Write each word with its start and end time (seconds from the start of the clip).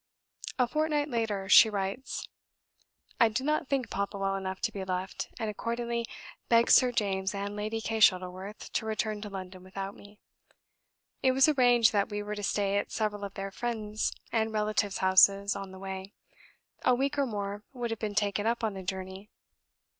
A 0.57 0.67
fortnight 0.67 1.09
later 1.09 1.47
she 1.47 1.69
writes: 1.69 2.27
"I 3.19 3.29
did 3.29 3.45
not 3.45 3.67
think 3.67 3.91
Papa 3.91 4.17
well 4.17 4.33
enough 4.35 4.59
to 4.61 4.71
be 4.71 4.83
left, 4.83 5.29
and 5.37 5.47
accordingly 5.47 6.07
begged 6.49 6.71
Sir 6.71 6.91
James 6.91 7.35
and 7.35 7.55
Lady 7.55 7.79
Kay 7.81 7.99
Shuttleworth 7.99 8.73
to 8.73 8.85
return 8.87 9.21
to 9.21 9.29
London 9.29 9.61
without 9.63 9.93
me. 9.93 10.19
It 11.21 11.33
was 11.33 11.47
arranged 11.47 11.91
that 11.93 12.09
we 12.09 12.23
were 12.23 12.33
to 12.33 12.41
stay 12.41 12.79
at 12.79 12.91
several 12.91 13.23
of 13.23 13.35
their 13.35 13.51
friends' 13.51 14.11
and 14.31 14.51
relatives' 14.51 14.97
houses 15.05 15.55
on 15.55 15.69
the 15.71 15.77
way; 15.77 16.15
a 16.83 16.95
week 16.95 17.15
or 17.19 17.27
more 17.27 17.63
would 17.71 17.91
have 17.91 17.99
been 17.99 18.15
taken 18.15 18.47
up 18.47 18.63
on 18.63 18.73
the 18.73 18.81
journey. 18.81 19.29